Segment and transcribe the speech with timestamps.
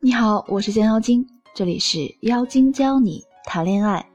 [0.00, 4.08] 你好，我是降妖精，这里是妖精教你谈恋爱。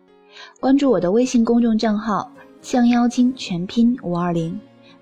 [0.61, 2.31] 关注我的微信公众账号
[2.63, 4.57] “降妖精”，全拼五二零，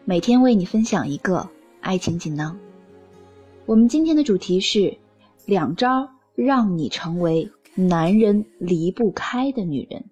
[0.06, 1.48] 每天为你分享一个
[1.82, 2.58] 爱情锦囊。
[3.68, 4.98] 我们今天的主题是
[5.46, 10.04] 两招让你成为男人离不开的女人。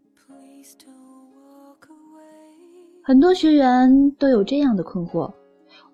[3.01, 5.33] 很多学员都有这样的困惑：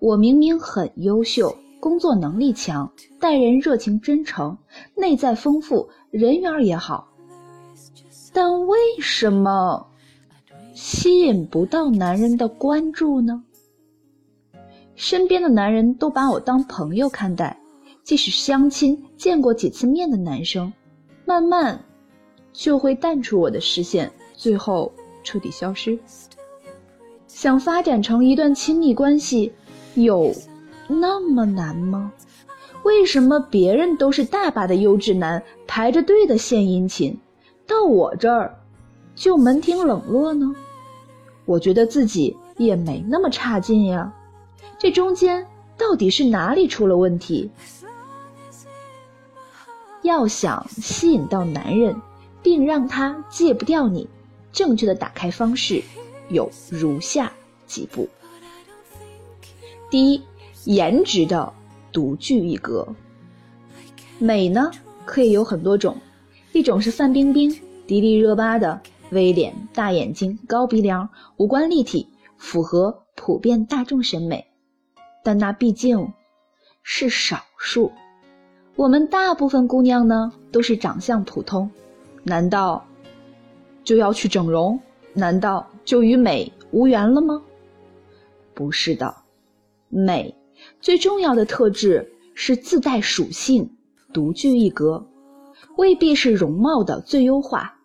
[0.00, 1.56] 我明明很优秀。
[1.86, 4.58] 工作能力强，待人热情真诚，
[4.96, 7.06] 内在丰富，人缘也好，
[8.32, 9.86] 但为什么
[10.74, 13.40] 吸引不到男人的关注呢？
[14.96, 17.56] 身边的男人都把我当朋友看待，
[18.02, 20.72] 即使相亲见过几次面的男生，
[21.24, 21.80] 慢慢
[22.52, 25.96] 就会淡出我的视线，最后彻底消失。
[27.28, 29.52] 想发展成一段亲密关系，
[29.94, 30.34] 有。
[30.88, 32.12] 那么难吗？
[32.82, 37.18] 为什么别人都是大把的优质男排着队的献殷勤，
[37.66, 38.56] 到我这儿
[39.16, 40.54] 就门庭冷落呢？
[41.44, 44.12] 我觉得自己也没那么差劲呀，
[44.78, 45.44] 这中间
[45.76, 47.50] 到底是哪里出了问题？
[50.02, 52.00] 要想吸引到男人，
[52.42, 54.08] 并让他戒不掉你，
[54.52, 55.82] 正确的打开方式
[56.28, 57.32] 有如下
[57.66, 58.08] 几步：
[59.90, 60.22] 第一。
[60.66, 61.52] 颜值的
[61.92, 62.86] 独具一格，
[64.18, 64.68] 美呢
[65.04, 65.96] 可以有很多种，
[66.52, 67.48] 一种是范冰冰，
[67.86, 74.44] 迪丽热巴的微脸、大眼睛、高鼻梁，五官立体，符合普遍大众审美，
[75.22, 76.12] 但那毕竟
[76.82, 77.92] 是少数。
[78.74, 81.70] 我们大部分姑娘呢都是长相普通，
[82.24, 82.84] 难道
[83.84, 84.78] 就要去整容？
[85.14, 87.40] 难道就与美无缘了吗？
[88.52, 89.14] 不是的，
[89.88, 90.34] 美。
[90.80, 93.70] 最重要的特质是自带属性，
[94.12, 95.06] 独具一格，
[95.76, 97.78] 未必是容貌的最优化。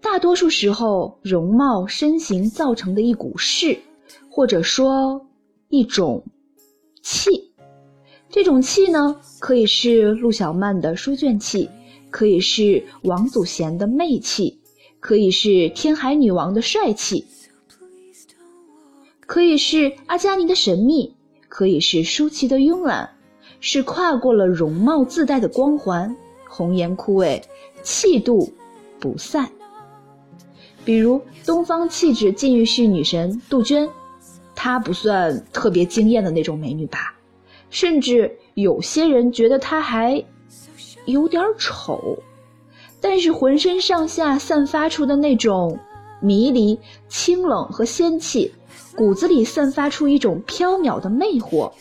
[0.00, 3.78] 大多数时候，容貌身形造成的一股势，
[4.28, 5.26] 或者说
[5.68, 6.24] 一种
[7.02, 7.52] 气。
[8.28, 11.70] 这种气呢，可以是陆小曼的书卷气，
[12.10, 14.60] 可以是王祖贤的媚气，
[15.00, 17.24] 可以是天海女王的帅气，
[19.20, 21.13] 可以是阿加尼的神秘。
[21.54, 23.08] 可以是舒淇的慵懒，
[23.60, 26.16] 是跨过了容貌自带的光环，
[26.48, 27.40] 红颜枯萎，
[27.84, 28.52] 气度
[28.98, 29.48] 不散。
[30.84, 33.88] 比如东方气质禁欲系女神杜鹃，
[34.56, 37.14] 她不算特别惊艳的那种美女吧？
[37.70, 40.24] 甚至有些人觉得她还
[41.04, 42.18] 有点丑，
[43.00, 45.78] 但是浑身上下散发出的那种
[46.20, 48.52] 迷离、清冷和仙气。
[48.96, 51.72] 骨子里散发出一种飘渺的魅惑，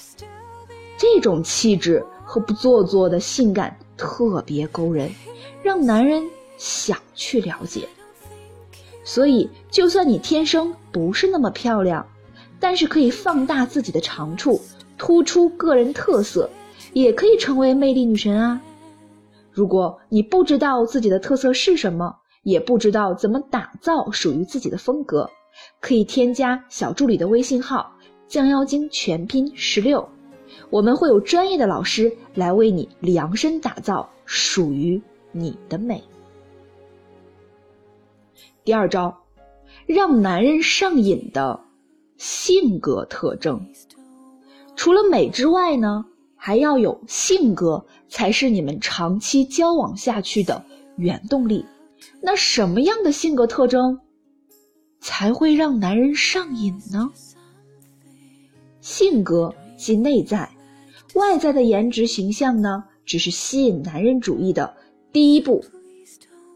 [0.98, 5.12] 这种气质和不做作的性感特别勾人，
[5.62, 6.24] 让男人
[6.58, 7.88] 想去了解。
[9.04, 12.06] 所以，就算你天生不是那么漂亮，
[12.60, 14.60] 但是可以放大自己的长处，
[14.98, 16.50] 突出个人特色，
[16.94, 18.62] 也可以成为魅力女神啊！
[19.52, 25.30] 如果你不知道自己的特色是什么，也不知道怎么打造属于自己的风格。
[25.84, 27.92] 可以添加小助理的微信号
[28.26, 30.08] “降妖精”全拼十六，
[30.70, 35.02] 我们会有专业的老师来为你量身打造属于
[35.34, 36.02] 你的美。
[38.64, 39.14] 第二招，
[39.86, 41.60] 让男人上瘾的
[42.16, 43.68] 性格特征，
[44.78, 46.06] 除了美之外呢，
[46.38, 50.64] 还要有性格，才是你们长期交往下去的
[50.96, 51.66] 原动力。
[52.22, 54.00] 那什么样的性格特征？
[55.04, 57.12] 才会让男人上瘾呢。
[58.80, 60.50] 性格即内在，
[61.14, 64.74] 外在的颜值形象呢，只是吸引男人主义的
[65.12, 65.64] 第一步，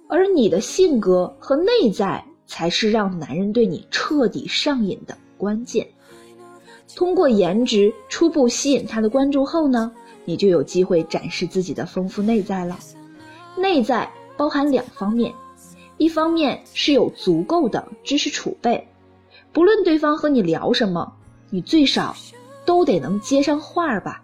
[0.08, 5.86] 而你的性格和内在才是让男人对你彻底上瘾的关键。
[6.96, 9.92] 通过颜值初步吸引他的关注后呢，
[10.24, 12.80] 你就有机会展示自己的丰富内在了。
[13.58, 15.34] 内在包含两方面。
[15.98, 18.88] 一方面是有足够的知识储备，
[19.52, 21.12] 不论对方和你聊什么，
[21.50, 22.16] 你最少
[22.66, 24.22] 都得能接上话儿吧，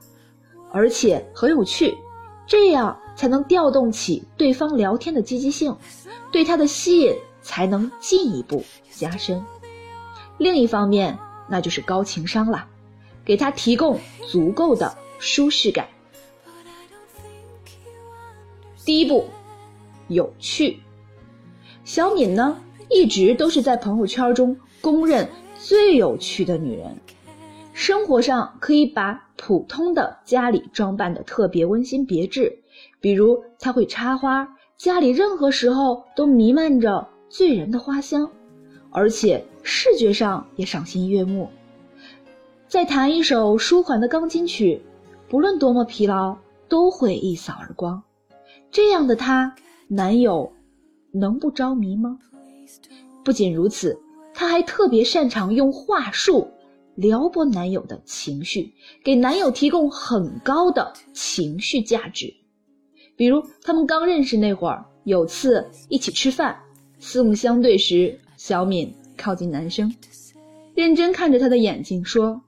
[0.71, 1.97] 而且很有趣，
[2.45, 5.75] 这样才能调动起对方聊天的积极性，
[6.31, 9.43] 对他的吸引才能进一步加深。
[10.37, 11.17] 另一方面，
[11.47, 12.67] 那就是高情商了，
[13.25, 15.87] 给他提供足够的舒适感。
[18.85, 19.25] 第一步，
[20.09, 20.82] 有趣。
[21.85, 22.57] 小敏呢，
[22.89, 25.27] 一直都是在朋友圈中公认
[25.59, 26.95] 最有趣的女人。
[27.73, 32.59] 生活上可以把普通的家里装扮的特别温馨别致，
[33.01, 34.47] 比如她会插花，
[34.77, 38.29] 家里任何时候都弥漫着醉人的花香，
[38.89, 41.49] 而且视觉上也赏心悦目。
[42.67, 44.81] 再弹一首舒缓的钢琴曲，
[45.27, 46.37] 不论多么疲劳，
[46.69, 48.01] 都会一扫而光。
[48.71, 49.55] 这样的她，
[49.87, 50.53] 男友
[51.13, 52.19] 能不着迷吗？
[53.23, 53.97] 不仅如此，
[54.33, 56.49] 她还特别擅长用话术。
[56.95, 58.71] 撩拨男友的情绪，
[59.03, 62.31] 给男友提供很高的情绪价值。
[63.15, 66.55] 比如，他们刚认识那会儿，有次一起吃饭，
[66.99, 69.91] 四目相对时，小敏靠近男生，
[70.75, 72.39] 认真看着他的眼睛说：“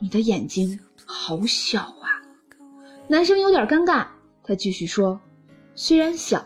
[0.00, 2.24] 你的眼睛好小啊。”
[3.06, 4.06] 男生有点尴尬，
[4.42, 5.20] 他继续说
[5.76, 6.42] ：“虽然小，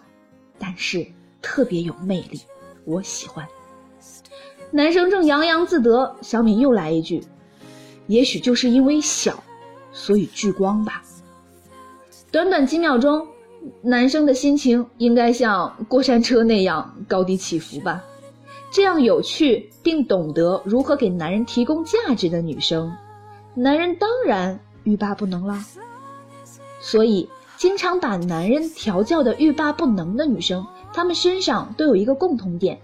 [0.61, 1.05] 但是
[1.43, 2.41] 特别有魅力，
[2.85, 3.45] 我喜欢。”
[4.71, 7.25] 男生正洋洋自得，小敏又来一句
[8.07, 9.43] ：“也许就是因为小，
[9.91, 11.03] 所以聚光吧。”
[12.31, 13.27] 短短几秒钟，
[13.83, 18.05] 男生的心情应该像过山车那样高低起伏吧？
[18.73, 22.97] 这样有趣并懂得如何给男人提供价值的女生，
[23.55, 25.59] 男人当然欲罢不能了。
[26.81, 27.29] 所以，
[27.61, 32.81] 经常把男人调教的欲罢不能的女生，她们身上都有一个共同点。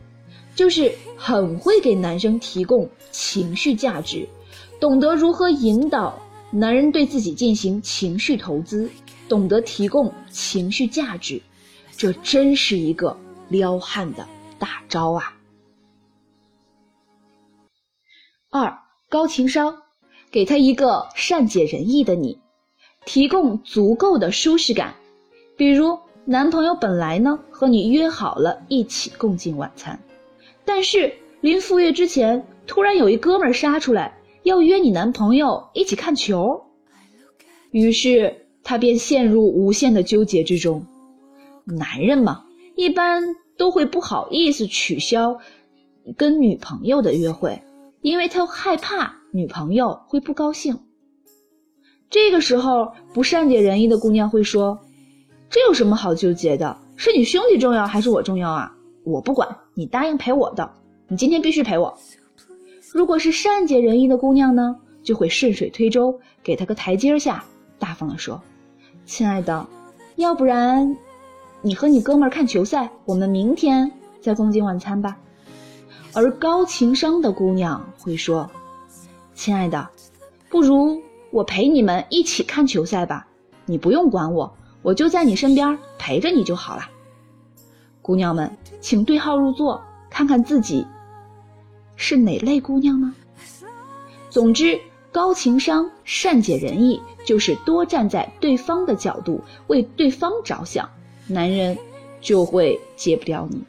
[0.55, 4.28] 就是很会给男生提供情绪价值，
[4.78, 6.19] 懂得如何引导
[6.50, 8.90] 男人对自己进行情绪投资，
[9.31, 11.40] 懂得提供情绪价值，
[11.96, 13.17] 这真是一个
[13.49, 15.38] 撩汉的大招啊！
[18.50, 19.75] 二高情商，
[20.31, 22.38] 给他一个善解人意的你，
[23.06, 24.94] 提供足够的舒适感，
[25.56, 29.99] 比如男朋友本来呢和你约好了一起共进晚餐。
[30.64, 36.61] 但是临赴约之前，突然有一哥们儿杀出来，要约你男朋友一起看球，
[37.70, 40.85] 于是他便陷入无限的纠结之中。
[41.64, 42.44] 男人嘛，
[42.75, 43.23] 一般
[43.56, 45.38] 都会不好意思取消
[46.17, 47.62] 跟女朋友的约会，
[48.03, 50.81] 因为他害怕女朋友会不高兴。
[52.08, 54.79] 这个时候，不善解人意的姑娘会说
[55.50, 56.76] ：“这有什么好纠结的？
[56.97, 58.73] 是你兄弟重要还是我重要啊？”
[59.05, 60.69] 我不管你答应陪我的，
[61.06, 61.97] 你今天必须陪我。
[62.93, 67.44] 如果是善解人意的姑娘呢，就会顺水推舟，给他个台阶下，
[67.79, 68.43] 大方的说
[69.06, 69.67] ：“亲爱的，
[70.17, 70.97] 要不然
[71.62, 75.17] 你和你哥们看球赛，我们明天再共进晚餐吧。”
[76.12, 78.50] 而高情商的姑娘会说
[79.35, 79.88] ：“亲爱的，
[80.49, 81.00] 不如
[81.36, 83.26] 我陪你们一起看球赛吧，
[83.66, 86.88] 你不用管我，我就在你身边陪着你就好了。”
[88.00, 88.50] 姑娘们，
[88.80, 90.86] 请对号入座，看看自己
[91.94, 93.14] 是哪类姑娘呢？
[94.30, 94.80] 总之，
[95.12, 100.88] 高情商、善解人意，就是多站在对方的角度，为对方着想，
[101.26, 101.76] 男人
[102.22, 103.62] 就会戒不掉你。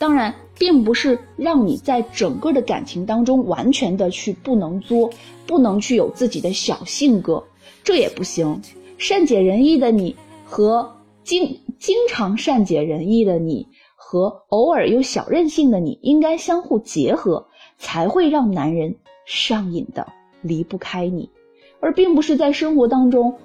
[0.00, 5.10] 当然，并不是让你在整个的感情当中完全的去不能作，
[5.46, 7.44] 不能去有自己的小性格，
[7.84, 8.62] 这也不行。
[8.98, 10.96] 善解人意的你和。
[11.22, 17.46] 经经常善解人意的你和偶尔有小任性的你，应该相互结合，
[17.76, 18.96] 才会让男人
[19.26, 20.08] 上瘾的
[20.40, 21.30] 离不开你，
[21.78, 23.36] 而并不是在生活当中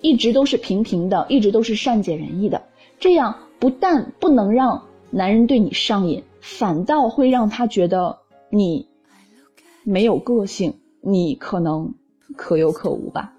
[0.00, 2.62] 一直都是平平的，一直都是善解人意的。
[3.00, 4.84] 这样不但不能让
[5.14, 8.18] 男人对你上瘾，反倒会让他觉得
[8.50, 8.88] 你
[9.84, 11.94] 没有个性，你可能
[12.36, 13.32] 可有可无吧。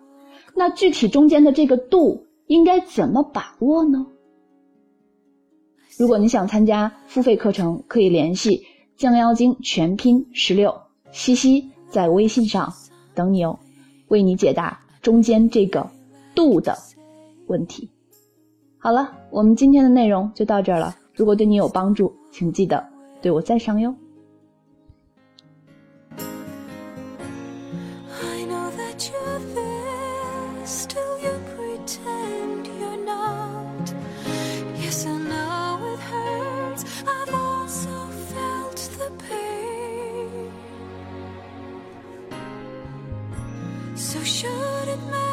[0.55, 2.23] 那具体中间的这个度。
[2.47, 4.05] 应该怎么把握呢？
[5.97, 12.71] 如果你想参加付费课程，可以联系降妖精全拼十六西西，在微信上
[13.15, 13.57] 等你哦，
[14.09, 15.89] 为你解答中间这个
[16.35, 16.77] 度的
[17.47, 17.89] 问题。
[18.77, 20.95] 好了，我们今天的内容就到这儿了。
[21.15, 22.85] 如果对你有帮助，请记得
[23.21, 23.95] 对我赞赏哟。
[44.25, 45.24] should it matter what I do?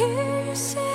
[0.00, 0.89] Hear you say